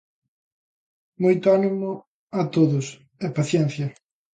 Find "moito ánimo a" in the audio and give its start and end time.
1.23-2.41